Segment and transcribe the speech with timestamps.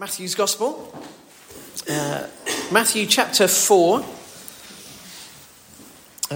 [0.00, 0.90] Matthew's Gospel,
[1.86, 2.26] uh,
[2.72, 4.00] Matthew chapter 4.
[4.00, 4.04] Uh,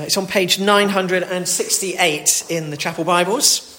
[0.00, 3.70] it's on page 968 in the chapel Bibles.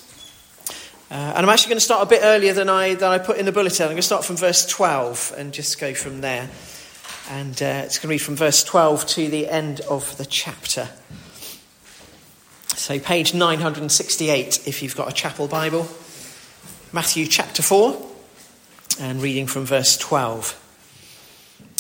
[1.12, 3.38] Uh, and I'm actually going to start a bit earlier than I, than I put
[3.38, 3.84] in the bulletin.
[3.84, 6.49] I'm going to start from verse 12 and just go from there.
[7.29, 10.90] And uh, it's going to read from verse 12 to the end of the chapter.
[12.70, 15.88] So, page 968 if you've got a chapel Bible.
[16.91, 18.13] Matthew chapter 4
[18.99, 20.62] and reading from verse 12.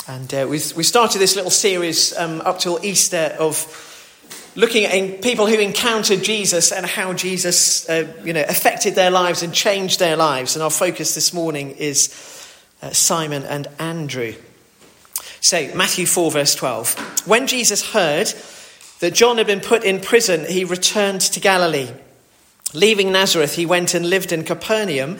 [0.07, 5.21] And uh, we, we started this little series um, up till Easter of looking at
[5.21, 9.99] people who encountered Jesus and how Jesus uh, you know, affected their lives and changed
[9.99, 10.55] their lives.
[10.55, 12.09] And our focus this morning is
[12.81, 14.33] uh, Simon and Andrew.
[15.41, 17.27] So, Matthew 4, verse 12.
[17.27, 18.33] When Jesus heard
[18.99, 21.89] that John had been put in prison, he returned to Galilee.
[22.73, 25.19] Leaving Nazareth, he went and lived in Capernaum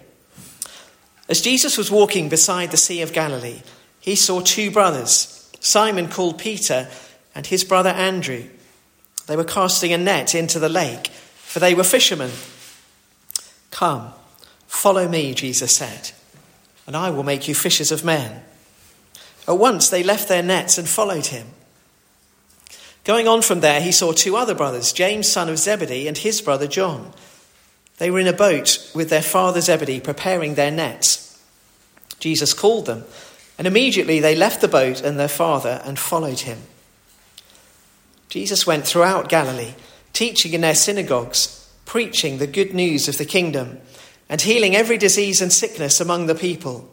[1.31, 3.61] As Jesus was walking beside the Sea of Galilee,
[4.01, 6.89] he saw two brothers, Simon called Peter
[7.33, 8.49] and his brother Andrew.
[9.27, 12.31] They were casting a net into the lake, for they were fishermen.
[13.69, 14.11] Come,
[14.67, 16.11] follow me, Jesus said,
[16.85, 18.43] and I will make you fishers of men.
[19.47, 21.47] At once they left their nets and followed him.
[23.05, 26.41] Going on from there, he saw two other brothers, James, son of Zebedee, and his
[26.41, 27.13] brother John.
[28.01, 31.39] They were in a boat with their father Zebedee preparing their nets.
[32.17, 33.03] Jesus called them,
[33.59, 36.63] and immediately they left the boat and their father and followed him.
[38.27, 39.75] Jesus went throughout Galilee,
[40.13, 43.77] teaching in their synagogues, preaching the good news of the kingdom,
[44.27, 46.89] and healing every disease and sickness among the people.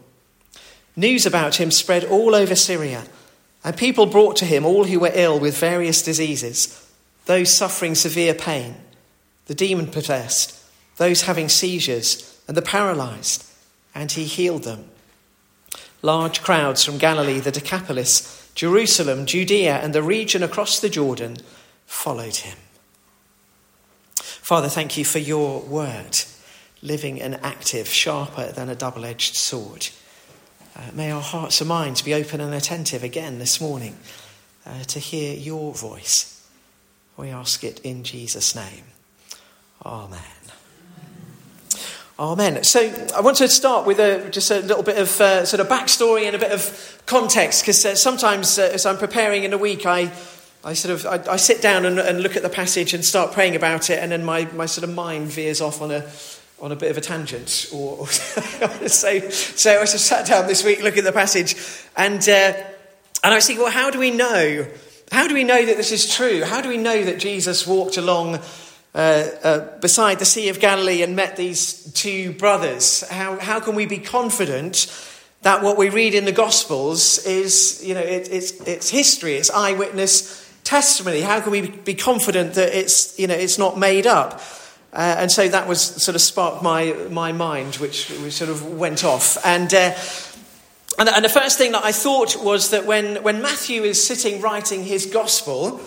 [0.94, 3.06] News about him spread all over Syria,
[3.64, 6.86] and people brought to him all who were ill with various diseases,
[7.25, 8.76] those suffering severe pain,
[9.46, 10.56] the demon possessed
[10.98, 13.44] those having seizures, and the paralyzed,
[13.94, 14.84] and he healed them.
[16.03, 21.37] Large crowds from Galilee, the Decapolis, Jerusalem, Judea, and the region across the Jordan
[21.87, 22.58] followed him.
[24.16, 26.19] Father, thank you for your word,
[26.82, 29.88] living and active, sharper than a double edged sword.
[30.75, 33.97] Uh, may our hearts and minds be open and attentive again this morning
[34.64, 36.48] uh, to hear your voice.
[37.16, 38.84] We ask it in Jesus' name.
[39.84, 40.38] Amen.
[42.20, 42.64] Amen.
[42.64, 42.80] So
[43.14, 46.24] I want to start with a, just a little bit of uh, sort of backstory
[46.24, 49.86] and a bit of context, because uh, sometimes uh, as I'm preparing in a week,
[49.86, 50.10] I,
[50.64, 53.30] I sort of I, I sit down and, and, look at the passage and start
[53.30, 56.10] praying about it, and then my, my sort of mind veers off on a
[56.60, 57.68] on a bit of a tangent.
[57.72, 58.08] Or, or
[58.88, 61.54] so so I just sat down this week looking at the passage,
[61.96, 62.52] and uh,
[63.22, 64.66] and I thinking, well, how do we know?
[65.12, 66.42] How do we know that this is true?
[66.42, 68.40] How do we know that Jesus walked along?
[68.94, 73.06] Uh, uh, beside the Sea of Galilee and met these two brothers?
[73.09, 74.87] How, how can we be confident
[75.43, 79.50] that what we read in the Gospels is, you know, it, it's, it's history, it's
[79.50, 81.21] eyewitness testimony?
[81.21, 84.41] How can we be confident that it's, you know, it's not made up?
[84.93, 88.78] Uh, and so that was sort of sparked my, my mind, which, which sort of
[88.78, 89.37] went off.
[89.44, 89.94] And, uh,
[90.99, 94.41] and, and the first thing that I thought was that when, when Matthew is sitting
[94.41, 95.81] writing his Gospel,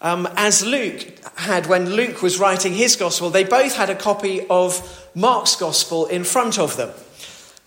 [0.00, 4.46] um, as Luke had when Luke was writing his gospel, they both had a copy
[4.48, 6.90] of Mark's gospel in front of them.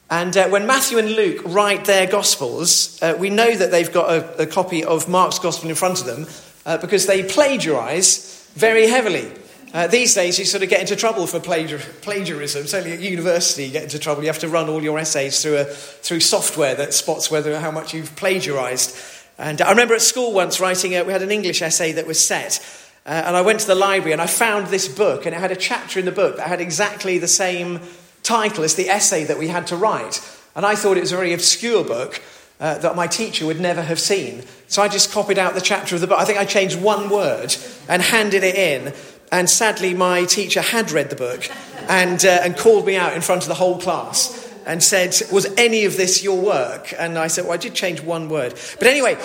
[0.09, 4.09] And uh, when Matthew and Luke write their gospels, uh, we know that they've got
[4.09, 6.27] a, a, copy of Mark's gospel in front of them
[6.65, 9.31] uh, because they plagiarize very heavily.
[9.73, 12.67] Uh, these days, you sort of get into trouble for plagiar- plagiarism.
[12.67, 14.21] Certainly at university, you get into trouble.
[14.21, 17.71] You have to run all your essays through, a, through software that spots whether how
[17.71, 18.93] much you've plagiarized.
[19.37, 22.25] And I remember at school once writing, a, we had an English essay that was
[22.25, 22.59] set.
[23.05, 25.51] Uh, and I went to the library and I found this book, and it had
[25.51, 27.79] a chapter in the book that had exactly the same
[28.23, 30.21] title as the essay that we had to write.
[30.55, 32.21] And I thought it was a very obscure book
[32.59, 34.43] uh, that my teacher would never have seen.
[34.67, 36.19] So I just copied out the chapter of the book.
[36.19, 37.55] I think I changed one word
[37.89, 38.93] and handed it in.
[39.31, 41.49] And sadly, my teacher had read the book
[41.89, 45.45] and, uh, and called me out in front of the whole class and said, Was
[45.57, 46.93] any of this your work?
[46.97, 48.53] And I said, Well, I did change one word.
[48.79, 49.15] But anyway,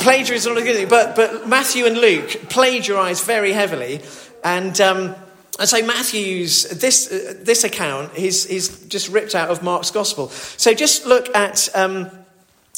[0.00, 0.88] plagiarism is not a good thing.
[0.88, 4.00] But, but Matthew and Luke plagiarize very heavily.
[4.42, 5.14] And, um,
[5.58, 10.28] and so Matthew's, this, uh, this account, he's just ripped out of Mark's gospel.
[10.28, 12.10] So just look at um,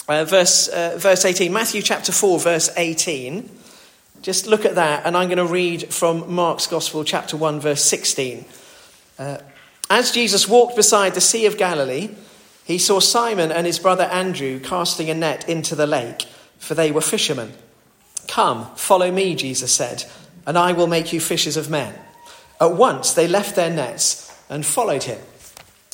[0.09, 1.53] uh, verse, uh, verse 18.
[1.53, 3.51] Matthew chapter 4, verse 18.
[4.23, 7.85] Just look at that, and I'm going to read from Mark's Gospel, chapter 1, verse
[7.85, 8.45] 16.
[9.89, 12.11] As Jesus walked beside the Sea of Galilee,
[12.65, 16.27] he saw Simon and his brother Andrew casting a net into the lake,
[16.59, 17.53] for they were fishermen.
[18.27, 20.05] Come, follow me, Jesus said,
[20.47, 21.95] and I will make you fishers of men.
[22.61, 25.21] At once they left their nets and followed him.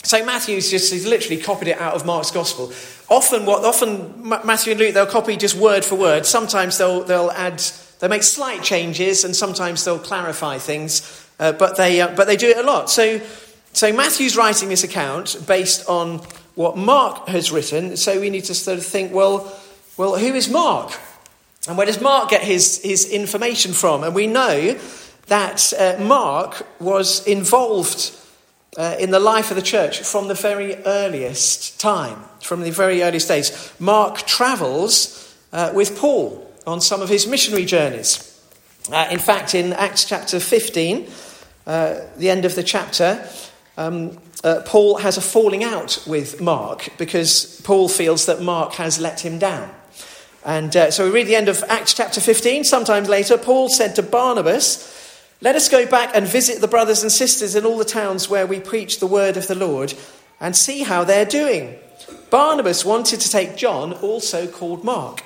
[0.04, 2.72] So Matthew's just he's literally copied it out of Mark's gospel.
[3.08, 6.26] Often, what often Matthew and Luke they'll copy just word for word.
[6.26, 7.62] Sometimes they'll they'll add
[8.00, 11.28] they make slight changes, and sometimes they'll clarify things.
[11.38, 12.90] Uh, but they uh, but they do it a lot.
[12.90, 13.20] So
[13.72, 16.18] so Matthew's writing this account based on
[16.54, 17.96] what Mark has written.
[17.96, 19.52] So we need to sort of think, well,
[19.96, 20.98] well, who is Mark?
[21.68, 24.04] And where does Mark get his, his information from?
[24.04, 24.78] And we know
[25.26, 28.14] that uh, Mark was involved
[28.76, 33.02] uh, in the life of the church from the very earliest time, from the very
[33.02, 33.72] earliest days.
[33.78, 38.28] Mark travels uh, with Paul on some of his missionary journeys.
[38.90, 41.08] Uh, in fact, in Acts chapter 15,
[41.66, 43.24] uh, the end of the chapter,
[43.76, 48.98] um, uh, Paul has a falling out with Mark because Paul feels that Mark has
[48.98, 49.70] let him down.
[50.44, 52.64] And uh, so we read the end of Acts chapter 15.
[52.64, 57.12] Sometime later, Paul said to Barnabas, Let us go back and visit the brothers and
[57.12, 59.94] sisters in all the towns where we preach the word of the Lord
[60.40, 61.78] and see how they're doing.
[62.30, 65.22] Barnabas wanted to take John, also called Mark,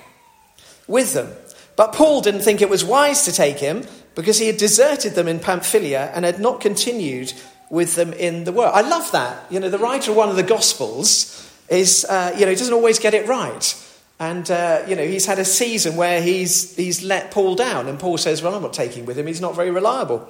[0.86, 1.32] with them.
[1.76, 3.84] But Paul didn't think it was wise to take him
[4.14, 7.32] because he had deserted them in Pamphylia and had not continued
[7.70, 8.72] with them in the world.
[8.74, 9.50] I love that.
[9.50, 12.74] You know, the writer of one of the Gospels is, uh, you know, he doesn't
[12.74, 13.82] always get it right.
[14.18, 17.98] And, uh, you know, he's had a season where he's, he's let Paul down, and
[17.98, 20.26] Paul says, Well, I'm not taking with him, he's not very reliable.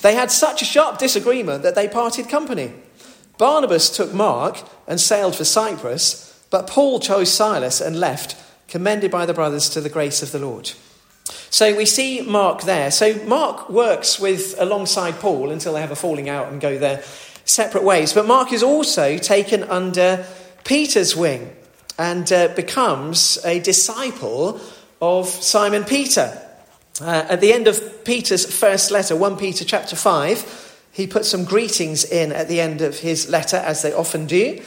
[0.00, 2.72] They had such a sharp disagreement that they parted company.
[3.36, 8.34] Barnabas took Mark and sailed for Cyprus, but Paul chose Silas and left,
[8.66, 10.72] commended by the brothers to the grace of the Lord.
[11.50, 12.90] So we see Mark there.
[12.90, 17.02] So Mark works with alongside Paul until they have a falling out and go their
[17.44, 18.12] separate ways.
[18.12, 20.26] But Mark is also taken under
[20.64, 21.54] Peter's wing
[21.98, 24.60] and uh, becomes a disciple
[25.00, 26.40] of Simon Peter.
[27.00, 31.44] Uh, at the end of Peter's first letter, 1 Peter chapter 5, he puts some
[31.44, 34.60] greetings in at the end of his letter, as they often do.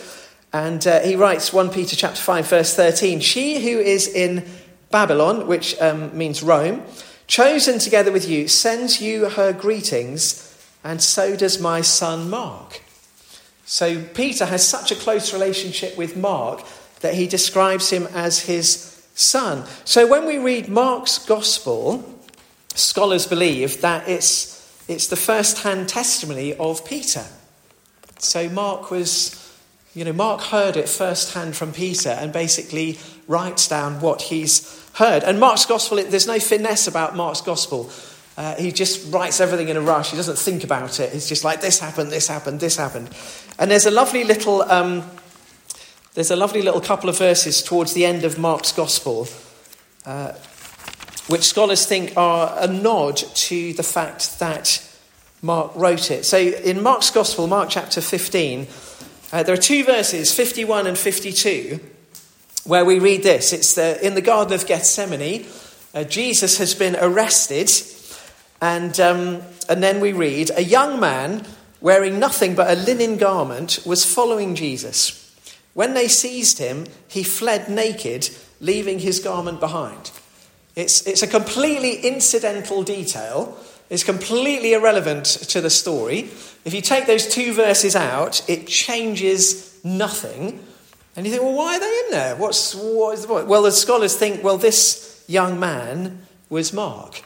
[0.53, 4.45] And uh, he writes 1 Peter chapter 5, verse 13 She who is in
[4.91, 6.83] Babylon, which um, means Rome,
[7.27, 10.47] chosen together with you, sends you her greetings,
[10.83, 12.81] and so does my son Mark.
[13.65, 16.63] So Peter has such a close relationship with Mark
[16.99, 19.65] that he describes him as his son.
[19.85, 22.03] So when we read Mark's gospel,
[22.75, 27.25] scholars believe that it's, it's the first hand testimony of Peter.
[28.17, 29.35] So Mark was,
[29.93, 32.97] you know, Mark heard it firsthand from Peter and basically
[33.27, 35.23] writes down what he's heard.
[35.23, 37.91] And Mark's gospel, there's no finesse about Mark's gospel.
[38.37, 40.11] Uh, he just writes everything in a rush.
[40.11, 41.13] He doesn't think about it.
[41.13, 43.09] It's just like this happened, this happened, this happened.
[43.59, 45.03] And there's a lovely little um,
[46.13, 49.29] there's a lovely little couple of verses towards the end of Mark's Gospel,
[50.05, 50.33] uh,
[51.27, 54.85] which scholars think are a nod to the fact that
[55.41, 56.25] Mark wrote it.
[56.25, 58.67] So in Mark's Gospel, Mark chapter 15,
[59.31, 61.79] uh, there are two verses, 51 and 52,
[62.65, 63.53] where we read this.
[63.53, 65.45] It's the, in the Garden of Gethsemane.
[65.93, 67.71] Uh, Jesus has been arrested,
[68.61, 71.45] and, um, and then we read, A young man
[71.79, 75.17] wearing nothing but a linen garment was following Jesus.
[75.73, 80.11] When they seized him, he fled naked, leaving his garment behind.
[80.75, 83.57] It's, it's a completely incidental detail.
[83.91, 86.29] It's completely irrelevant to the story.
[86.63, 90.65] If you take those two verses out, it changes nothing.
[91.17, 92.37] And you think, well, why are they in there?
[92.37, 93.47] What's, what is, what?
[93.47, 97.23] Well, the scholars think, well, this young man was Mark.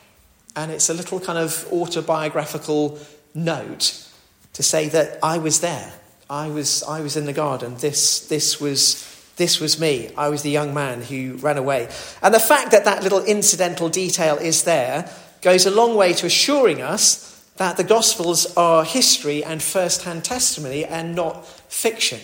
[0.56, 2.98] And it's a little kind of autobiographical
[3.36, 4.10] note
[4.54, 5.94] to say that I was there.
[6.32, 7.76] I was, I was in the garden.
[7.78, 9.06] This, this, was,
[9.36, 10.10] this was me.
[10.18, 11.90] I was the young man who ran away.
[12.24, 15.12] And the fact that that little incidental detail is there
[15.46, 20.26] goes a long way to assuring us that the Gospels are history and first hand
[20.26, 22.20] testimony and not fiction.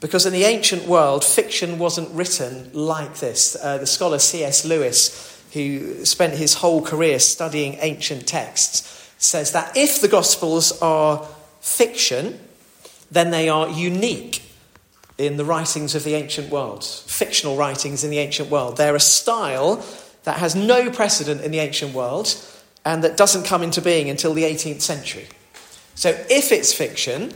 [0.00, 3.56] Because in the ancient world, fiction wasn't written like this.
[3.62, 4.64] Uh, the scholar C.S.
[4.64, 11.24] Lewis, who spent his whole career studying ancient texts, says that if the Gospels are
[11.60, 12.40] fiction,
[13.08, 14.42] then they are unique
[15.16, 18.76] in the writings of the ancient world, fictional writings in the ancient world.
[18.78, 19.84] They're a style
[20.26, 22.36] that has no precedent in the ancient world
[22.84, 25.26] and that doesn't come into being until the 18th century.
[25.94, 27.32] So if it's fiction,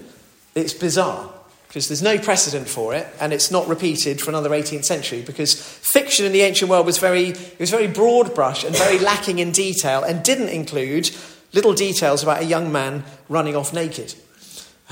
[0.54, 1.32] it's bizarre.
[1.70, 5.54] because there's no precedent for it, and it's not repeated for another 18th century, because
[5.54, 9.38] fiction in the ancient world was very, it was very broad brush and very lacking
[9.38, 11.12] in detail, and didn't include
[11.52, 14.16] little details about a young man running off naked.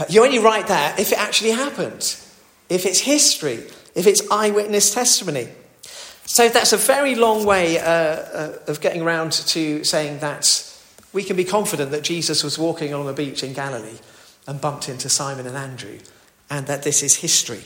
[0.09, 2.17] You only write that if it actually happened,
[2.69, 3.64] if it's history,
[3.97, 5.49] if it's eyewitness testimony.
[6.29, 10.63] So that's a very long way uh, uh, of getting around to saying that
[11.15, 13.99] we can be confident that Jesus was walking on a beach in Galilee
[14.47, 15.99] and bumped into Simon and Andrew
[16.51, 17.63] and that this is history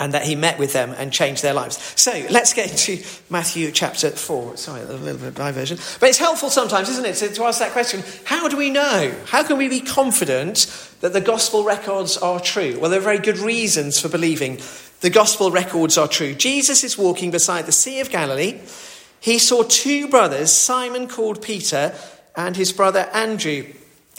[0.00, 1.76] and that he met with them and changed their lives.
[2.00, 4.56] So let's get into Matthew chapter 4.
[4.56, 5.78] Sorry, a little bit of diversion.
[6.00, 9.14] But it's helpful sometimes, isn't it, to, to, ask that question how do we know?
[9.26, 10.66] How can we be confident
[11.00, 12.78] that the gospel records are true?
[12.80, 14.60] Well, there are very good reasons for believing
[15.00, 16.34] the gospel records are true.
[16.34, 18.60] Jesus is walking beside the Sea of Galilee.
[19.20, 21.94] He saw two brothers, Simon called Peter
[22.36, 23.64] and his brother Andrew.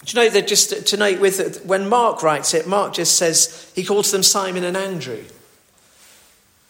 [0.05, 3.72] Do you know that just to note with when Mark writes it, Mark just says
[3.75, 5.24] he calls them Simon and Andrew.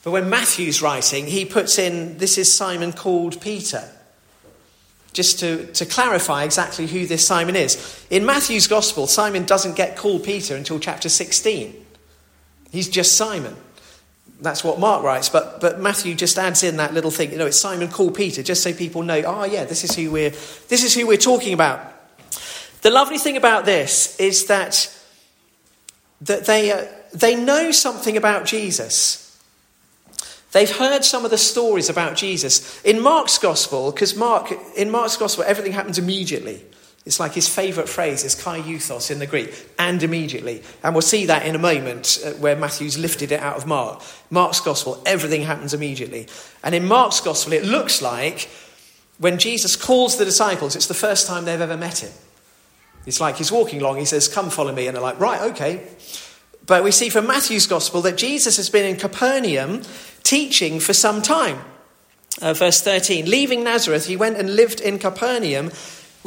[0.04, 3.90] But when Matthew's writing, he puts in this is Simon called Peter.
[5.12, 8.06] Just to, to clarify exactly who this Simon is.
[8.10, 11.86] In Matthew's gospel, Simon doesn't get called Peter until chapter 16.
[12.72, 13.56] He's just Simon.
[14.40, 17.32] That's what Mark writes, but, but Matthew just adds in that little thing.
[17.32, 20.12] You know, it's Simon called Peter, just so people know, oh yeah, this is who
[20.12, 21.82] we're this is who we're talking about.
[22.82, 24.96] The lovely thing about this is that,
[26.22, 29.24] that they, uh, they know something about Jesus.
[30.52, 32.82] They've heard some of the stories about Jesus.
[32.84, 36.64] In Mark's gospel, because Mark, in Mark's gospel, everything happens immediately.
[37.08, 40.62] It's like his favourite phrase is kai euthos in the Greek, and immediately.
[40.84, 44.04] And we'll see that in a moment uh, where Matthew's lifted it out of Mark.
[44.30, 46.28] Mark's gospel, everything happens immediately.
[46.66, 48.50] And in Mark's gospel, it looks like
[49.20, 52.12] when Jesus calls the disciples, it's the first time they've ever met him.
[53.06, 54.88] It's like he's walking along, he says, Come follow me.
[54.88, 55.88] And they're like, Right, okay.
[56.66, 59.84] But we see from Matthew's gospel that Jesus has been in Capernaum
[60.24, 61.62] teaching for some time.
[62.42, 65.72] Uh, verse 13 Leaving Nazareth, he went and lived in Capernaum,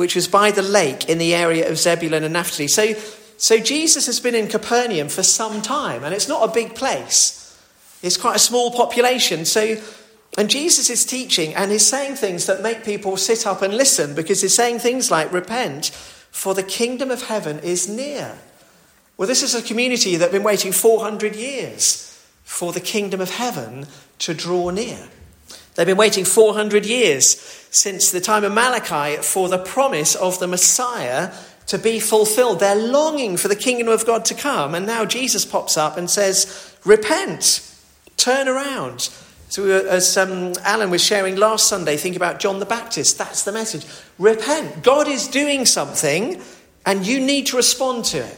[0.00, 2.68] which was by the lake in the area of Zebulun and Naphtali.
[2.68, 2.94] So,
[3.36, 7.54] so Jesus has been in Capernaum for some time, and it's not a big place.
[8.02, 9.44] It's quite a small population.
[9.44, 9.76] So,
[10.38, 14.14] and Jesus is teaching and he's saying things that make people sit up and listen
[14.14, 15.90] because he's saying things like, Repent,
[16.30, 18.38] for the kingdom of heaven is near.
[19.18, 23.32] Well, this is a community that have been waiting 400 years for the kingdom of
[23.32, 23.86] heaven
[24.20, 25.08] to draw near.
[25.74, 30.46] They've been waiting 400 years since the time of Malachi for the promise of the
[30.46, 31.32] Messiah
[31.66, 32.60] to be fulfilled.
[32.60, 34.74] They're longing for the kingdom of God to come.
[34.74, 37.62] And now Jesus pops up and says, Repent,
[38.16, 39.08] turn around.
[39.48, 43.18] So, as um, Alan was sharing last Sunday, think about John the Baptist.
[43.18, 43.84] That's the message.
[44.18, 44.84] Repent.
[44.84, 46.40] God is doing something,
[46.86, 48.36] and you need to respond to it.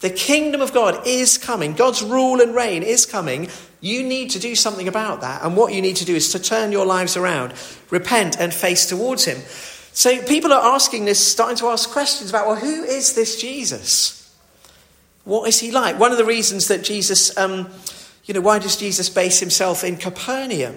[0.00, 1.74] The kingdom of God is coming.
[1.74, 3.48] God's rule and reign is coming.
[3.82, 5.42] You need to do something about that.
[5.42, 7.52] And what you need to do is to turn your lives around,
[7.90, 9.38] repent, and face towards Him.
[9.92, 14.34] So people are asking this, starting to ask questions about, well, who is this Jesus?
[15.24, 15.98] What is he like?
[15.98, 17.36] One of the reasons that Jesus.
[17.36, 17.68] Um,
[18.24, 20.76] you know, why does Jesus base himself in Capernaum?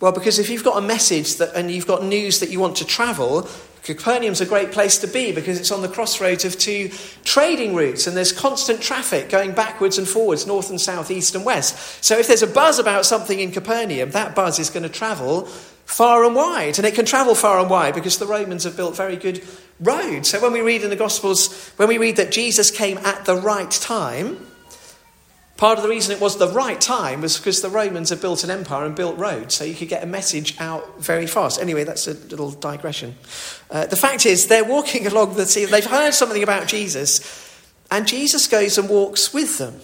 [0.00, 2.76] Well, because if you've got a message that, and you've got news that you want
[2.76, 3.46] to travel,
[3.82, 6.90] Capernaum's a great place to be because it's on the crossroads of two
[7.24, 11.44] trading routes and there's constant traffic going backwards and forwards, north and south, east and
[11.44, 12.04] west.
[12.04, 15.48] So if there's a buzz about something in Capernaum, that buzz is going to travel
[15.84, 16.78] far and wide.
[16.78, 19.44] And it can travel far and wide because the Romans have built very good
[19.80, 20.30] roads.
[20.30, 23.34] So when we read in the Gospels, when we read that Jesus came at the
[23.36, 24.46] right time,
[25.62, 28.42] Part of the reason it was the right time was because the Romans had built
[28.42, 31.60] an empire and built roads, so you could get a message out very fast.
[31.60, 33.14] Anyway, that's a little digression.
[33.70, 37.20] Uh, the fact is, they're walking along the sea, they've heard something about Jesus,
[37.92, 39.78] and Jesus goes and walks with them.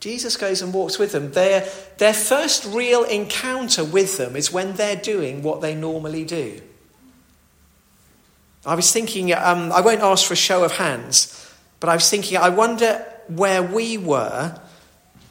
[0.00, 1.32] Jesus goes and walks with them.
[1.32, 6.60] Their, their first real encounter with them is when they're doing what they normally do.
[8.66, 11.50] I was thinking, um, I won't ask for a show of hands,
[11.80, 13.06] but I was thinking, I wonder
[13.36, 14.58] where we were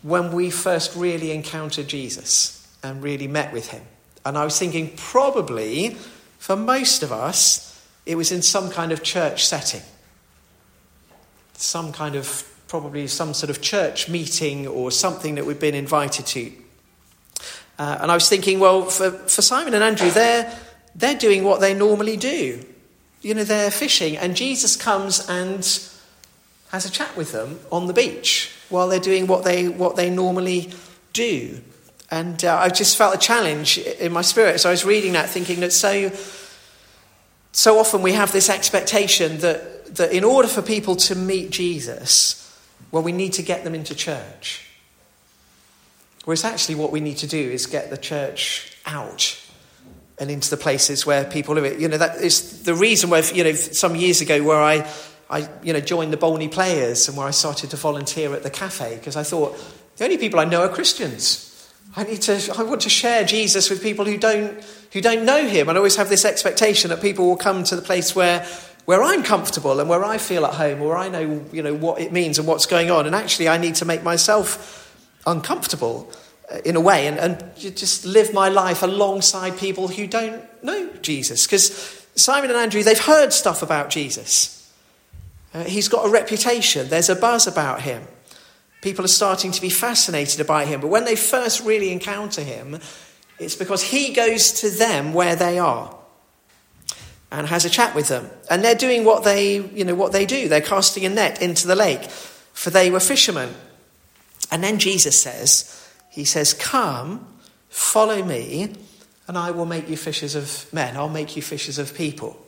[0.02, 3.84] when we first really encountered Jesus and really met with him.
[4.26, 5.98] And I was thinking, probably
[6.38, 7.66] for most of us,
[8.06, 9.82] it was in some kind of church setting.
[11.54, 16.26] Some kind of, probably some sort of church meeting or something that we've been invited
[16.28, 16.52] to.
[17.78, 20.58] Uh, and I was thinking, well, for, for Simon and Andrew, they're,
[20.96, 22.64] they're doing what they normally do.
[23.22, 25.64] You know, they're fishing, and Jesus comes and
[26.70, 30.10] has a chat with them on the beach while they're doing what they, what they
[30.10, 30.72] normally
[31.14, 31.60] do.
[32.12, 34.60] And uh, I just felt a challenge in my spirit.
[34.60, 36.12] So I was reading that, thinking that so,
[37.52, 42.40] so often we have this expectation that, that in order for people to meet Jesus,
[42.92, 44.66] Well, we need to get them into church.
[46.26, 49.40] Whereas actually, what we need to do is get the church out
[50.20, 51.80] and into the places where people live.
[51.80, 54.90] You know, that is the reason where, you know, some years ago where I,
[55.30, 58.50] I you know, joined the Bolney Players and where I started to volunteer at the
[58.50, 59.58] cafe because I thought
[59.98, 61.46] the only people I know are Christians.
[61.96, 65.48] I need to, I want to share Jesus with people who don't, who don't know
[65.48, 65.70] him.
[65.70, 68.46] I always have this expectation that people will come to the place where,
[68.86, 72.00] where I'm comfortable and where I feel at home, where I know, you know what
[72.00, 73.06] it means and what's going on.
[73.06, 74.96] And actually, I need to make myself
[75.26, 76.12] uncomfortable
[76.52, 80.90] uh, in a way and, and just live my life alongside people who don't know
[81.02, 81.46] Jesus.
[81.46, 84.59] Because Simon and Andrew, they've heard stuff about Jesus.
[85.54, 88.04] Uh, he's got a reputation, there's a buzz about him.
[88.82, 90.80] People are starting to be fascinated by him.
[90.82, 92.80] But when they first really encounter him,
[93.38, 95.96] it's because he goes to them where they are
[97.32, 98.30] and has a chat with them.
[98.50, 100.48] And they're doing what they, you know, what they do.
[100.48, 102.04] They're casting a net into the lake,
[102.54, 103.54] for they were fishermen.
[104.52, 107.28] And then Jesus says, He says, Come,
[107.70, 108.74] follow me,
[109.28, 110.98] and I will make you fishers of men.
[110.98, 112.46] I'll make you fishers of people.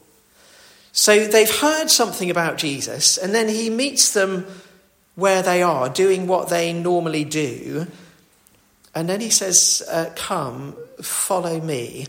[0.91, 4.45] So they've heard something about Jesus, and then he meets them
[5.15, 7.87] where they are, doing what they normally do.
[8.93, 12.07] And then he says, uh, Come, follow me,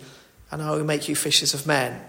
[0.50, 2.00] and I will make you fishers of men.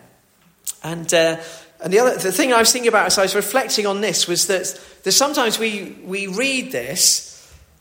[0.84, 1.38] And, uh,
[1.82, 4.28] and the, other, the thing I was thinking about as I was reflecting on this
[4.28, 7.30] was that, that sometimes we, we read this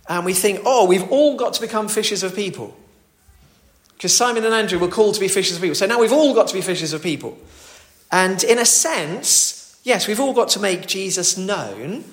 [0.08, 2.76] and we think, oh, we've all got to become fishers of people.
[3.94, 5.76] Because Simon and Andrew were called to be fishers of people.
[5.76, 7.38] So now we've all got to be fishers of people.
[8.12, 12.04] And in a sense, yes, we've all got to make Jesus known.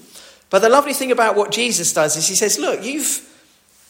[0.49, 3.27] But the lovely thing about what Jesus does is he says, look, you've,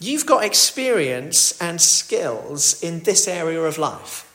[0.00, 4.26] you've got experience and skills in this area of life.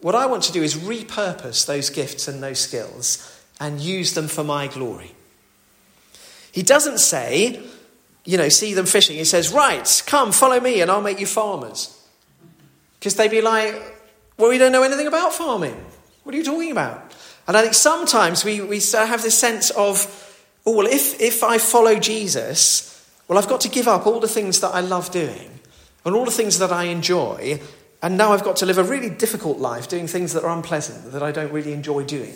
[0.00, 4.28] What I want to do is repurpose those gifts and those skills and use them
[4.28, 5.14] for my glory.
[6.52, 7.62] He doesn't say,
[8.24, 9.16] you know, see them fishing.
[9.16, 11.96] He says, right, come, follow me and I'll make you farmers.
[12.98, 13.74] Because they'd be like,
[14.36, 15.76] well, we don't know anything about farming.
[16.22, 17.12] What are you talking about?
[17.46, 20.06] And I think sometimes we, we have this sense of,
[20.66, 22.86] oh, well, if, if I follow Jesus,
[23.26, 25.60] well, I've got to give up all the things that I love doing
[26.04, 27.60] and all the things that I enjoy,
[28.02, 31.12] and now I've got to live a really difficult life doing things that are unpleasant,
[31.12, 32.34] that I don't really enjoy doing.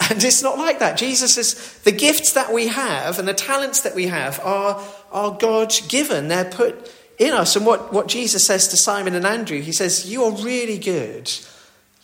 [0.10, 0.96] And it's not like that.
[0.96, 4.80] Jesus says the gifts that we have and the talents that we have are,
[5.10, 6.28] are God given.
[6.28, 7.56] They're put in us.
[7.56, 11.30] And what, what Jesus says to Simon and Andrew, he says, You are really good.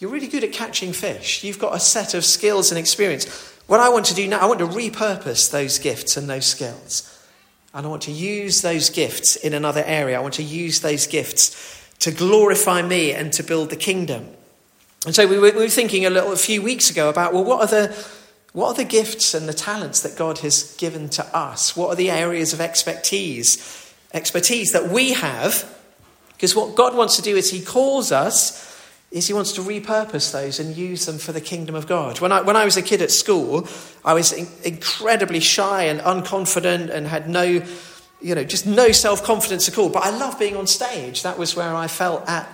[0.05, 1.43] You're really good at catching fish.
[1.43, 3.25] You've got a set of skills and experience.
[3.69, 7.27] What I want to do now, I want to repurpose those gifts and those skills.
[7.73, 10.19] And I want to use those gifts in another area.
[10.19, 14.29] I want to use those gifts to glorify me and to build the kingdom.
[15.07, 17.45] And so we were, we were thinking a little a few weeks ago about well,
[17.45, 18.07] what are the
[18.53, 21.75] what are the gifts and the talents that God has given to us?
[21.75, 25.75] What are the areas of expertise, expertise that we have?
[26.35, 28.74] Because what God wants to do is He calls us
[29.15, 32.19] is he wants to repurpose those and use them for the kingdom of God.
[32.19, 33.69] When I, when I was a kid at school,
[34.05, 37.63] I was in, incredibly shy and unconfident and had no,
[38.21, 39.89] you know, just no self confidence at all.
[39.89, 41.23] But I loved being on stage.
[41.23, 42.49] That was where I felt at,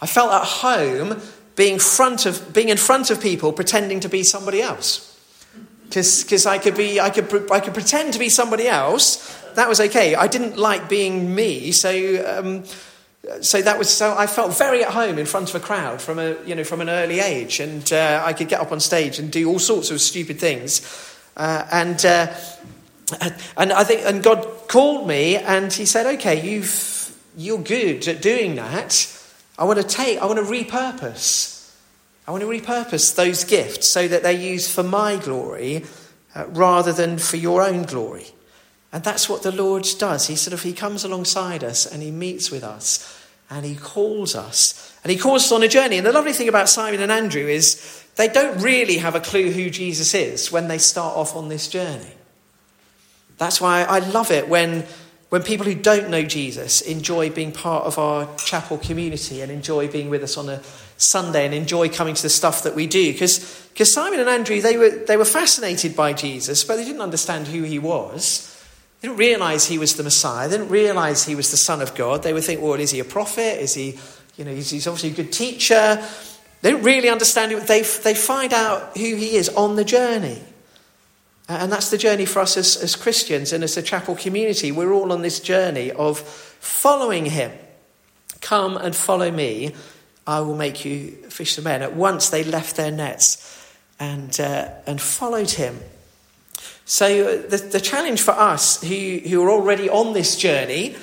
[0.00, 1.20] I felt at home
[1.54, 5.12] being, front of, being in front of people pretending to be somebody else.
[5.84, 9.38] Because I, could be, I, could, I could pretend to be somebody else.
[9.52, 10.14] That was okay.
[10.14, 11.72] I didn't like being me.
[11.72, 12.38] So.
[12.38, 12.64] Um,
[13.40, 16.18] so that was so I felt very at home in front of a crowd from
[16.18, 19.18] a you know from an early age, and uh, I could get up on stage
[19.18, 20.80] and do all sorts of stupid things,
[21.36, 22.32] uh, and uh,
[23.56, 26.96] and I think and God called me and He said, okay, you've
[27.36, 29.12] you're good at doing that.
[29.58, 31.70] I want to take, I want to repurpose.
[32.26, 35.84] I want to repurpose those gifts so that they're used for my glory
[36.34, 38.26] uh, rather than for your own glory.
[38.92, 40.26] And that's what the Lord does.
[40.28, 44.34] He sort of he comes alongside us and he meets with us and he calls
[44.34, 44.96] us.
[45.04, 45.98] And he calls us on a journey.
[45.98, 49.50] And the lovely thing about Simon and Andrew is they don't really have a clue
[49.50, 52.12] who Jesus is when they start off on this journey.
[53.38, 54.86] That's why I love it when,
[55.28, 59.88] when people who don't know Jesus enjoy being part of our chapel community and enjoy
[59.88, 60.62] being with us on a
[60.96, 63.12] Sunday and enjoy coming to the stuff that we do.
[63.12, 67.46] Because Simon and Andrew, they were, they were fascinated by Jesus, but they didn't understand
[67.46, 68.55] who he was.
[69.06, 70.48] Didn't realize he was the Messiah.
[70.48, 72.24] Didn't realize he was the Son of God.
[72.24, 73.62] They would think, well, is he a prophet?
[73.62, 73.96] Is he,
[74.36, 76.04] you know, he's, he's obviously a good teacher.
[76.60, 77.68] They don't really understand it.
[77.68, 80.42] They, they find out who he is on the journey.
[81.48, 84.72] And that's the journey for us as, as Christians and as a chapel community.
[84.72, 87.52] We're all on this journey of following him.
[88.40, 89.72] Come and follow me.
[90.26, 91.80] I will make you fish men.
[91.80, 95.78] At once they left their nets and, uh, and followed him.
[96.84, 100.96] So, the, the challenge for us who, who are already on this journey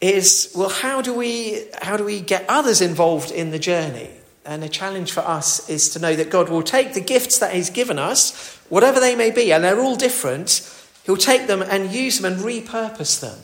[0.00, 4.10] is well, how do, we, how do we get others involved in the journey?
[4.44, 7.54] And the challenge for us is to know that God will take the gifts that
[7.54, 10.70] He's given us, whatever they may be, and they're all different,
[11.04, 13.38] He'll take them and use them and repurpose them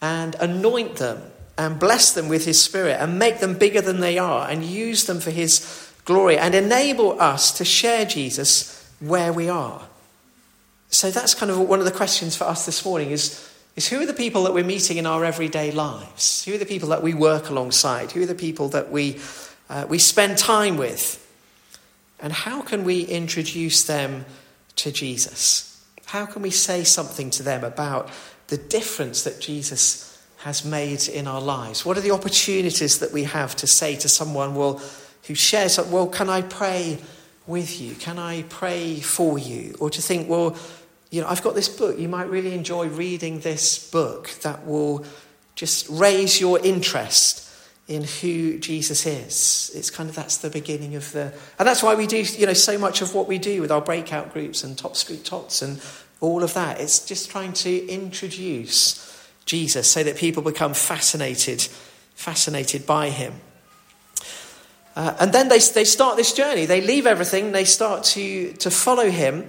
[0.00, 1.22] and anoint them
[1.58, 5.04] and bless them with His Spirit and make them bigger than they are and use
[5.04, 9.82] them for His glory and enable us to share Jesus where we are.
[10.90, 14.00] So that's kind of one of the questions for us this morning is, is who
[14.00, 16.44] are the people that we're meeting in our everyday lives?
[16.44, 18.12] Who are the people that we work alongside?
[18.12, 19.20] Who are the people that we,
[19.68, 21.22] uh, we spend time with?
[22.20, 24.24] And how can we introduce them
[24.76, 25.84] to Jesus?
[26.06, 28.08] How can we say something to them about
[28.48, 31.84] the difference that Jesus has made in our lives?
[31.84, 34.80] What are the opportunities that we have to say to someone, well,
[35.26, 36.98] who shares, well, can I pray
[37.46, 37.94] with you?
[37.94, 39.74] Can I pray for you?
[39.80, 40.56] Or to think, well,
[41.10, 41.98] you know, I've got this book.
[41.98, 45.04] You might really enjoy reading this book that will
[45.54, 47.42] just raise your interest
[47.88, 49.70] in who Jesus is.
[49.74, 52.52] It's kind of that's the beginning of the, and that's why we do, you know,
[52.52, 55.80] so much of what we do with our breakout groups and Top Street Tots and
[56.20, 56.80] all of that.
[56.80, 61.62] It's just trying to introduce Jesus so that people become fascinated,
[62.14, 63.34] fascinated by him.
[64.96, 66.66] Uh, and then they, they start this journey.
[66.66, 69.48] They leave everything, they start to, to follow him.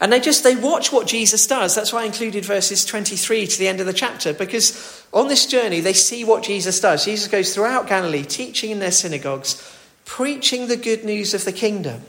[0.00, 1.74] And they just they watch what Jesus does.
[1.74, 5.46] That's why I included verses 23 to the end of the chapter, because on this
[5.46, 7.04] journey they see what Jesus does.
[7.04, 12.02] Jesus goes throughout Galilee, teaching in their synagogues, preaching the good news of the kingdom.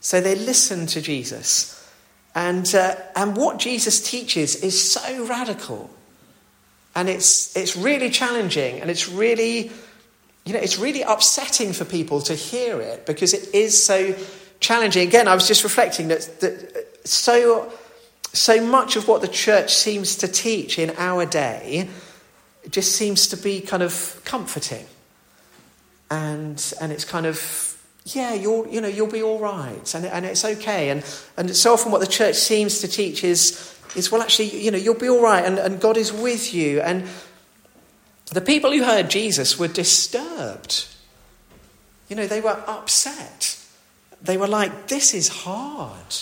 [0.00, 1.74] So they listen to Jesus.
[2.34, 5.88] And, uh, and what Jesus teaches is so radical.
[6.94, 9.70] And it's, it's really challenging and it's really,
[10.44, 14.14] you know, it's really upsetting for people to hear it because it is so
[14.60, 15.06] challenging.
[15.06, 17.72] Again, I was just reflecting that, that so,
[18.32, 21.88] so much of what the church seems to teach in our day
[22.70, 24.86] just seems to be kind of comforting.
[26.10, 27.74] And, and it's kind of
[28.06, 30.90] yeah, you'll, you know, you'll be all right and, and it's okay.
[30.90, 31.02] And,
[31.36, 34.76] and so often what the church seems to teach is, is well, actually, you know,
[34.76, 36.82] you'll be all right and, and God is with you.
[36.82, 37.08] And
[38.26, 40.86] the people who heard Jesus were disturbed.
[42.08, 43.58] You know, they were upset.
[44.20, 46.14] They were like, this is hard.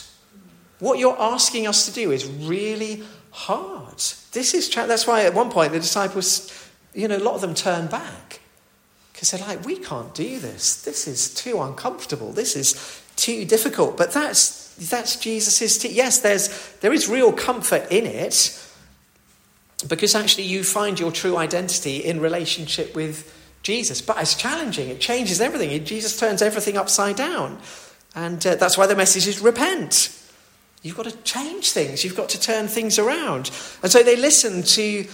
[0.82, 3.98] What you're asking us to do is really hard.
[4.32, 6.52] This is, tra- that's why at one point the disciples,
[6.92, 8.40] you know, a lot of them turned back.
[9.12, 10.82] Because they're like, we can't do this.
[10.82, 12.32] This is too uncomfortable.
[12.32, 13.96] This is too difficult.
[13.96, 16.48] But that's, that's Jesus' t- yes, there's,
[16.80, 18.58] there is real comfort in it
[19.86, 24.02] because actually you find your true identity in relationship with Jesus.
[24.02, 24.88] But it's challenging.
[24.88, 25.84] It changes everything.
[25.84, 27.60] Jesus turns everything upside down.
[28.16, 30.18] And uh, that's why the message is repent.
[30.82, 32.04] You've got to change things.
[32.04, 33.50] You've got to turn things around.
[33.82, 35.06] And so they listen to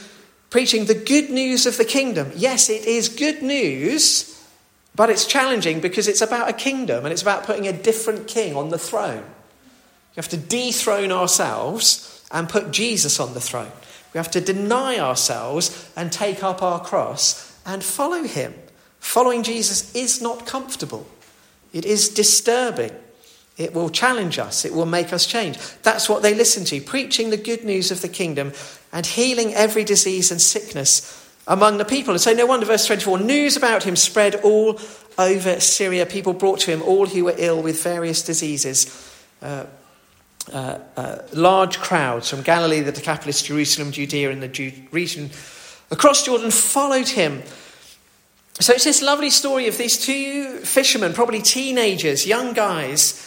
[0.50, 2.32] preaching the good news of the kingdom.
[2.34, 4.42] Yes, it is good news,
[4.94, 8.56] but it's challenging because it's about a kingdom and it's about putting a different king
[8.56, 9.18] on the throne.
[9.18, 13.70] You have to dethrone ourselves and put Jesus on the throne.
[14.14, 18.54] We have to deny ourselves and take up our cross and follow him.
[19.00, 21.06] Following Jesus is not comfortable,
[21.74, 22.92] it is disturbing.
[23.58, 24.64] It will challenge us.
[24.64, 25.58] It will make us change.
[25.82, 28.52] That's what they listen to, preaching the good news of the kingdom
[28.92, 32.12] and healing every disease and sickness among the people.
[32.12, 34.80] And so, no wonder, verse 24 news about him spread all
[35.18, 36.06] over Syria.
[36.06, 39.12] People brought to him all who were ill with various diseases.
[39.42, 39.66] Uh,
[40.52, 45.30] uh, uh, large crowds from Galilee, the Decapolis, Jerusalem, Judea, and the Ju- region
[45.90, 47.42] across Jordan followed him.
[48.60, 53.24] So it's this lovely story of these two fishermen, probably teenagers, young guys,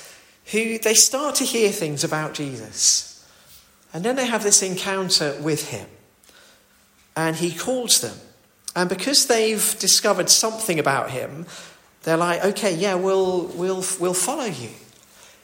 [0.51, 3.25] who they start to hear things about Jesus.
[3.93, 5.87] And then they have this encounter with him.
[7.15, 8.17] And he calls them.
[8.75, 11.45] And because they've discovered something about him,
[12.03, 14.69] they're like, okay, yeah, we'll, we'll, we'll follow you.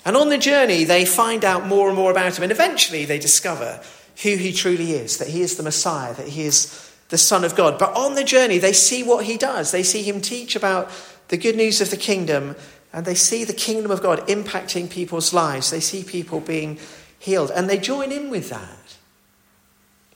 [0.05, 2.43] And on the journey, they find out more and more about him.
[2.43, 3.81] And eventually, they discover
[4.23, 7.55] who he truly is that he is the Messiah, that he is the Son of
[7.55, 7.77] God.
[7.77, 9.71] But on the journey, they see what he does.
[9.71, 10.89] They see him teach about
[11.27, 12.55] the good news of the kingdom,
[12.97, 15.69] and they see the kingdom of God impacting people's lives.
[15.69, 16.79] They see people being
[17.19, 17.51] healed.
[17.51, 18.97] And they join in with that.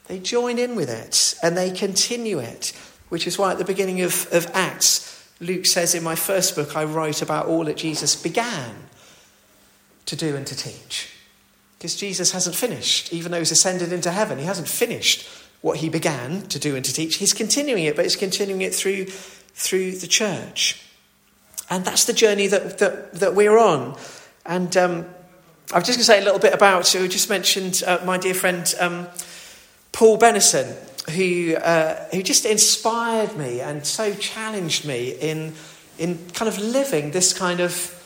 [0.08, 2.74] They join in with it and they continue it,
[3.10, 6.76] which is why at the beginning of, of Acts, Luke says, In my first book,
[6.76, 8.74] I wrote about all that Jesus began
[10.08, 11.14] to do and to teach.
[11.78, 15.30] Because Jesus hasn't finished, even though he's ascended into heaven, he hasn't finished
[15.62, 17.18] what he began to do and to teach.
[17.18, 20.84] He's continuing it, but he's continuing it through, through the church.
[21.72, 23.98] And that's the journey that, that, that we're on.
[24.46, 25.06] And um,
[25.74, 28.18] I'm just going to say a little bit about, so we just mentioned uh, my
[28.18, 29.08] dear friend um,
[29.94, 30.76] Paul Benison,
[31.12, 35.54] who, uh, who just inspired me and so challenged me in,
[35.98, 37.98] in kind of living this kind of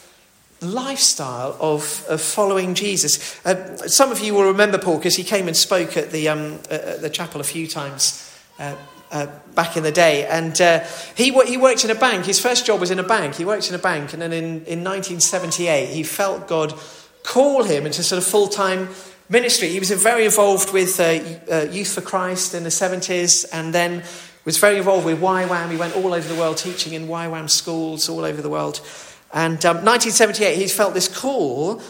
[0.61, 3.43] lifestyle of, of following Jesus.
[3.43, 6.59] Uh, some of you will remember Paul because he came and spoke at the, um,
[6.69, 8.75] at the chapel a few times uh,
[9.15, 10.27] uh, back in the day.
[10.27, 10.83] And uh,
[11.15, 12.25] he, he worked in a bank.
[12.25, 13.35] His first job was in a bank.
[13.35, 14.11] He worked in a bank.
[14.11, 16.77] And then in, in 1978, he felt God
[17.23, 18.89] call him into sort of full time
[19.29, 19.69] ministry.
[19.69, 21.03] He was very involved with uh,
[21.49, 24.03] uh, Youth for Christ in the 70s and then
[24.43, 25.71] was very involved with YWAM.
[25.71, 28.81] He went all over the world teaching in YWAM schools all over the world.
[29.33, 31.81] And um, 1978, he felt this call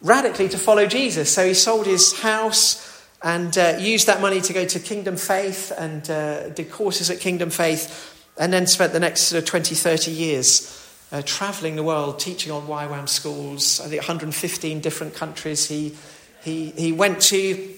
[0.00, 1.34] radically to follow Jesus.
[1.34, 2.87] So he sold his house
[3.22, 7.20] and uh, used that money to go to Kingdom Faith and uh, did courses at
[7.20, 10.74] Kingdom Faith, and then spent the next sort of 20, 30 years
[11.10, 13.80] uh, traveling the world, teaching on YWAM schools.
[13.80, 15.96] I think 115 different countries he,
[16.42, 17.74] he, he went to.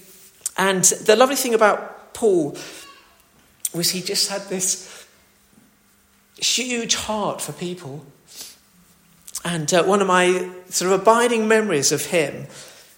[0.57, 2.57] And the lovely thing about Paul
[3.73, 5.07] was he just had this
[6.37, 8.05] huge heart for people.
[9.43, 12.47] And uh, one of my sort of abiding memories of him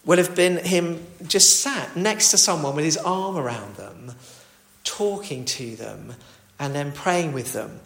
[0.05, 4.13] will have been him just sat next to someone with his arm around them,
[4.83, 6.13] talking to them,
[6.59, 7.79] and then praying with them.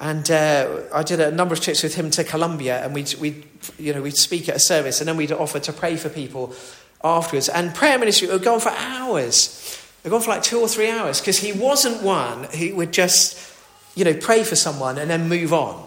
[0.00, 3.44] And uh, I did a number of trips with him to Colombia, and we'd, we'd,
[3.78, 6.54] you know, we'd speak at a service, and then we'd offer to pray for people
[7.02, 7.48] afterwards.
[7.48, 9.76] And prayer ministry would go on for hours.
[9.98, 12.76] It would go on for like two or three hours, because he wasn't one who
[12.76, 13.52] would just,
[13.96, 15.84] you know, pray for someone and then move on.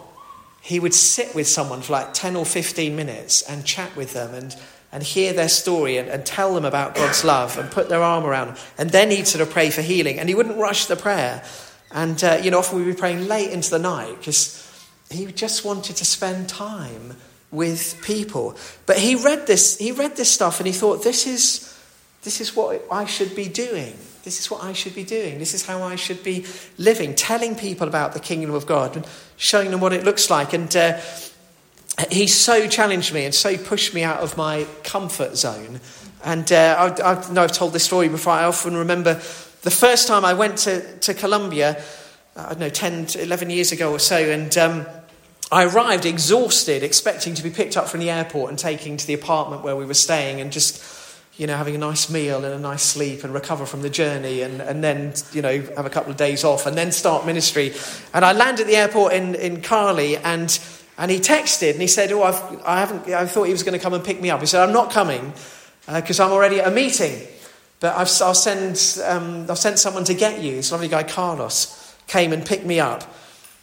[0.62, 4.36] He would sit with someone for like 10 or 15 minutes and chat with them
[4.36, 4.56] and
[4.92, 8.26] and hear their story and, and tell them about God's love and put their arm
[8.26, 8.58] around them.
[8.78, 10.20] And then he'd sort of pray for healing.
[10.20, 11.44] And he wouldn't rush the prayer.
[11.92, 14.58] And, uh, you know, often we'd be praying late into the night because
[15.10, 17.16] he just wanted to spend time
[17.52, 18.56] with people.
[18.86, 21.78] But he read this, he read this stuff and he thought, this is,
[22.24, 23.98] this is what I should be doing.
[24.24, 25.40] This is what I should be doing.
[25.40, 26.46] This is how I should be
[26.78, 30.54] living, telling people about the kingdom of God and showing them what it looks like.
[30.54, 31.00] And uh,
[32.10, 35.80] he so challenged me and so pushed me out of my comfort zone.
[36.24, 38.34] And uh, I, I, know I've told this story before.
[38.34, 41.84] I often remember the first time I went to, to Colombia,
[42.36, 44.86] uh, I don't know, 10 to 11 years ago or so, and um,
[45.52, 49.14] I arrived exhausted, expecting to be picked up from the airport and taken to the
[49.14, 50.82] apartment where we were staying and just,
[51.38, 54.42] you know, having a nice meal and a nice sleep and recover from the journey
[54.42, 57.74] and, and then, you know, have a couple of days off and then start ministry.
[58.14, 60.58] And I landed at the airport in, in Cali and
[61.02, 63.74] and he texted and he said, Oh, I've, I haven't, I thought he was going
[63.74, 64.40] to come and pick me up.
[64.40, 65.34] He said, I'm not coming
[65.88, 67.28] because uh, I'm already at a meeting.
[67.80, 70.58] But I've, I'll, send, um, I'll send someone to get you.
[70.58, 73.04] This lovely guy, Carlos, came and picked me up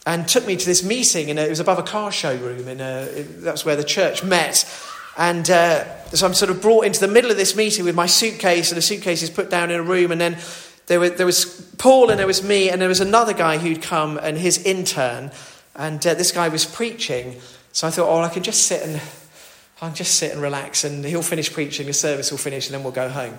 [0.05, 1.31] and took me to this meeting.
[1.31, 2.67] And it was above a car showroom.
[2.67, 2.81] And
[3.41, 4.69] that's where the church met.
[5.17, 8.07] And uh, so I'm sort of brought into the middle of this meeting with my
[8.07, 10.11] suitcase, and the suitcase is put down in a room.
[10.11, 10.39] And then
[10.87, 14.19] there, there was Paul, and there was me, and there was another guy who'd come,
[14.21, 15.31] and his intern.
[15.79, 17.41] And uh, this guy was preaching.
[17.73, 19.01] So I thought, oh, I can just sit and
[19.81, 22.83] I'll just sit and relax, and he'll finish preaching, the service will finish, and then
[22.83, 23.35] we'll go home.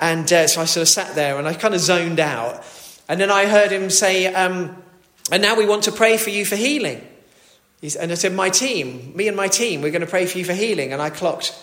[0.00, 2.64] And uh, so I sort of sat there and I kind of zoned out.
[3.06, 4.82] And then I heard him say, um,
[5.30, 7.06] And now we want to pray for you for healing.
[7.80, 10.38] He's, and I said, My team, me and my team, we're going to pray for
[10.38, 10.92] you for healing.
[10.92, 11.54] And I clocked,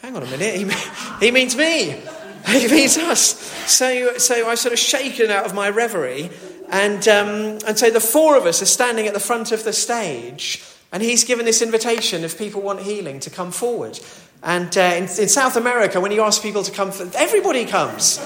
[0.00, 2.00] Hang on a minute, he, he means me.
[2.48, 3.38] He means us.
[3.70, 6.30] So, so I sort of shaken out of my reverie
[6.70, 9.72] and, um, and so the four of us are standing at the front of the
[9.72, 13.98] stage, and he's given this invitation if people want healing to come forward.
[14.42, 18.18] And uh, in, in, South America, when you ask people to come, everybody comes.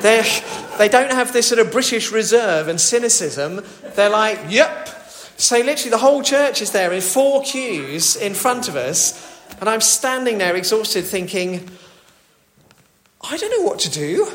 [0.00, 0.24] They're,
[0.78, 3.64] they don't have this sort of British reserve and cynicism.
[3.94, 4.88] They're like, yep.
[5.36, 9.26] So literally, the whole church is there in four queues in front of us,
[9.60, 11.70] and I'm standing there exhausted, thinking,
[13.20, 14.26] I don't know what to do.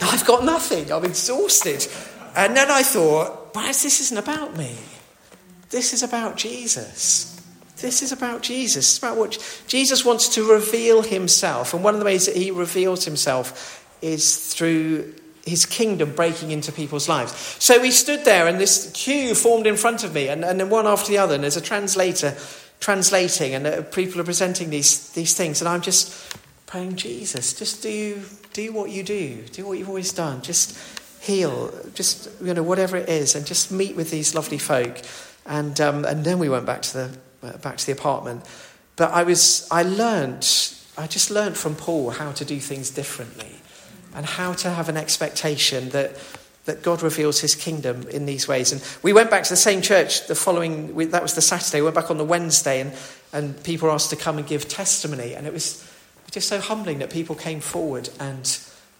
[0.00, 0.92] I've got nothing.
[0.92, 1.86] I'm exhausted.
[2.36, 4.76] And then I thought, but this isn't about me.
[5.70, 7.34] This is about Jesus.
[7.76, 8.88] This is about Jesus.
[8.88, 11.74] It's about what Jesus wants to reveal himself.
[11.74, 15.14] And one of the ways that he reveals himself is through
[15.44, 17.32] his kingdom breaking into people's lives.
[17.58, 20.70] So we stood there, and this queue formed in front of me, and, and then
[20.70, 22.36] one after the other, and there's a translator
[22.80, 25.60] translating, and uh, people are presenting these, these things.
[25.60, 26.36] And I'm just
[26.66, 28.20] praying, Jesus, just do,
[28.52, 30.42] do what you do, do what you've always done.
[30.42, 30.78] Just
[31.20, 35.00] heal, just, you know, whatever it is, and just meet with these lovely folk.
[35.46, 38.44] And, um, and then we went back to, the, uh, back to the apartment.
[38.96, 40.46] But I was, I learned,
[40.96, 43.54] I just learned from Paul how to do things differently
[44.14, 46.16] and how to have an expectation that,
[46.64, 48.72] that God reveals his kingdom in these ways.
[48.72, 51.84] And we went back to the same church the following, that was the Saturday, we
[51.84, 52.92] went back on the Wednesday, and,
[53.32, 55.34] and people asked to come and give testimony.
[55.34, 55.88] And it was
[56.30, 58.44] just so humbling that people came forward and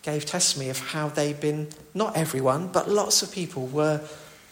[0.02, 4.00] gave testimony of how they'd been, not everyone, but lots of people were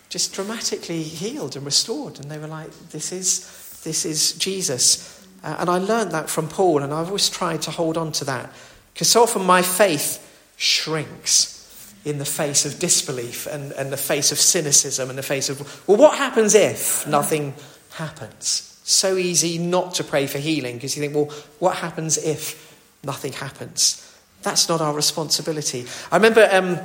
[0.09, 2.19] just dramatically healed and restored.
[2.21, 5.27] And they were like, this is, this is Jesus.
[5.43, 8.25] Uh, and I learned that from Paul, and I've always tried to hold on to
[8.25, 8.53] that.
[8.93, 10.23] Because so often my faith
[10.57, 15.49] shrinks in the face of disbelief and, and the face of cynicism and the face
[15.49, 17.53] of, well, what happens if nothing
[17.95, 18.81] happens?
[18.85, 23.33] So easy not to pray for healing because you think, well, what happens if nothing
[23.33, 24.06] happens?
[24.47, 25.87] That's not our responsibility.
[26.13, 26.79] I remember um,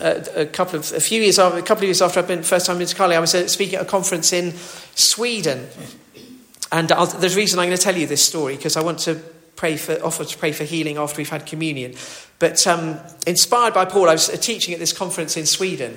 [0.00, 2.66] a, couple of a few years after, a couple of years after I've been first
[2.66, 4.52] time into Carly, I was uh, speaking at a conference in
[4.94, 5.66] Sweden,
[6.70, 9.00] and I'll, there's a reason I'm going to tell you this story because I want
[9.00, 9.16] to
[9.56, 11.96] pray for offer to pray for healing after we've had communion.
[12.38, 15.96] But um, inspired by Paul, I was uh, teaching at this conference in Sweden,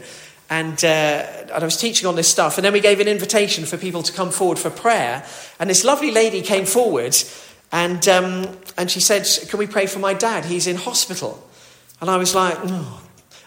[0.50, 2.58] and, uh, and I was teaching on this stuff.
[2.58, 5.24] And then we gave an invitation for people to come forward for prayer.
[5.60, 7.16] And this lovely lady came forward
[7.76, 10.46] and, um, and she said, Can we pray for my dad?
[10.46, 11.46] He's in hospital.
[12.00, 12.86] And I was like, No.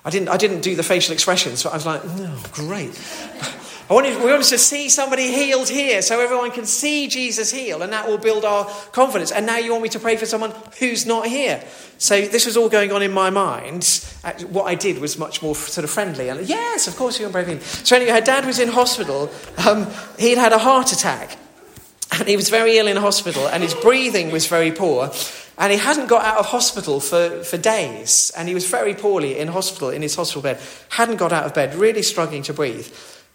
[0.04, 2.90] I didn't, I didn't do the facial expressions, but I was like, No, great.
[3.88, 7.80] I wanted, we wanted to see somebody healed here so everyone can see Jesus heal,
[7.80, 9.32] and that will build our confidence.
[9.32, 11.64] And now you want me to pray for someone who's not here.
[11.96, 14.04] So this was all going on in my mind.
[14.50, 16.28] What I did was much more sort of friendly.
[16.28, 17.60] And yes, of course you can pray for him.
[17.60, 19.30] So anyway, her dad was in hospital.
[19.66, 19.86] Um,
[20.18, 21.38] he'd had a heart attack.
[22.18, 25.11] And he was very ill in hospital, and his breathing was very poor.
[25.59, 28.31] And he hadn't got out of hospital for, for days.
[28.37, 30.61] And he was very poorly in hospital, in his hospital bed.
[30.90, 32.87] Hadn't got out of bed, really struggling to breathe.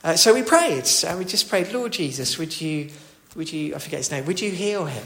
[0.06, 0.88] Uh, so we prayed.
[1.06, 2.90] And we just prayed, Lord Jesus, would you,
[3.36, 5.04] would you, I forget his name, would you heal him?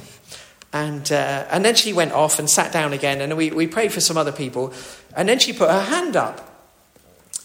[0.72, 3.20] And, uh, and then she went off and sat down again.
[3.20, 4.72] And we, we prayed for some other people.
[5.16, 6.44] And then she put her hand up.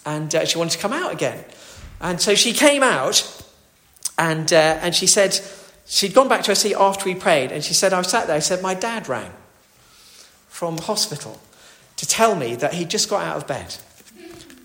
[0.04, 1.42] And uh, she wanted to come out again.
[1.98, 3.42] And so she came out.
[4.18, 5.40] And, uh, and she said,
[5.86, 8.26] She'd gone back to her seat after we prayed, and she said, I was sat
[8.26, 9.32] there, I said, My dad rang
[10.48, 11.40] from hospital
[11.96, 13.74] to tell me that he'd just got out of bed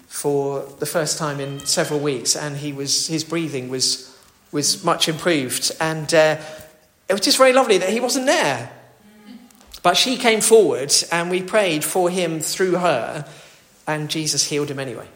[0.07, 4.15] for the first time in several weeks, and he was, his breathing was,
[4.51, 5.71] was much improved.
[5.79, 6.37] And uh,
[7.07, 8.71] it was just very lovely that he wasn't there.
[9.83, 13.25] But she came forward, and we prayed for him through her,
[13.85, 15.07] and Jesus healed him anyway.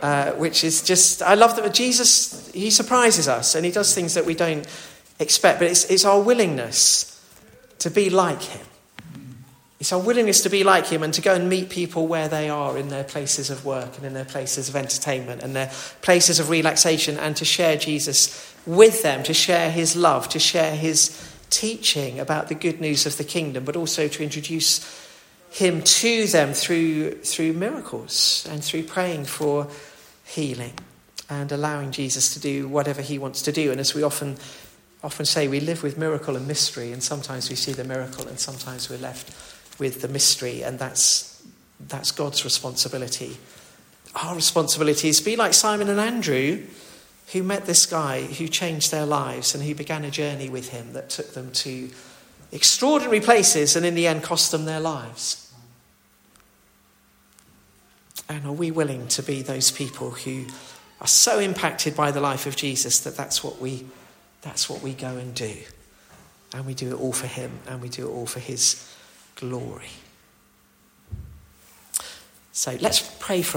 [0.00, 4.14] Uh, which is just, I love that Jesus, he surprises us and he does things
[4.14, 4.64] that we don't
[5.18, 7.20] expect, but it's, it's our willingness
[7.80, 8.64] to be like him.
[9.80, 12.48] It's our willingness to be like him and to go and meet people where they
[12.48, 15.70] are in their places of work and in their places of entertainment and their
[16.02, 20.74] places of relaxation and to share Jesus with them, to share his love, to share
[20.74, 25.08] his teaching about the good news of the kingdom, but also to introduce
[25.50, 29.68] him to them through, through miracles and through praying for
[30.28, 30.74] healing
[31.30, 33.70] and allowing Jesus to do whatever he wants to do.
[33.70, 34.36] And as we often,
[35.02, 38.38] often say, we live with miracle and mystery, and sometimes we see the miracle and
[38.38, 39.34] sometimes we're left
[39.78, 41.42] with the mystery, and that's,
[41.78, 43.36] that's God's responsibility.
[44.14, 46.64] Our responsibility is to be like Simon and Andrew,
[47.32, 50.94] who met this guy who changed their lives and who began a journey with him
[50.94, 51.90] that took them to
[52.50, 55.47] extraordinary places and in the end cost them their lives.
[58.28, 60.46] And are we willing to be those people who
[61.00, 63.86] are so impacted by the life of Jesus that that's what we,
[64.42, 65.56] that's what we go and do?
[66.54, 68.94] And we do it all for Him and we do it all for His
[69.36, 69.88] glory.
[72.52, 73.56] So let's pray for